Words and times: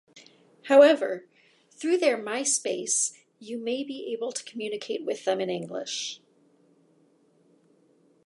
However, 0.63 1.27
through 1.69 1.97
their 1.97 2.17
MySpace 2.17 3.13
you 3.37 3.59
may 3.59 3.83
be 3.83 4.11
able 4.13 4.31
to 4.31 4.43
communicate 4.45 5.05
with 5.05 5.25
them 5.25 5.39
in 5.39 5.47
English. 5.51 6.19